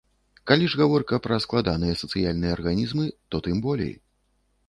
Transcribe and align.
Калі 0.51 0.69
ж 0.73 0.77
гаворка 0.79 1.19
пра 1.25 1.35
складаныя 1.45 1.99
сацыяльныя 2.01 2.51
арганізмы, 2.57 3.05
то 3.35 3.43
тым 3.49 3.57
болей. 3.67 3.93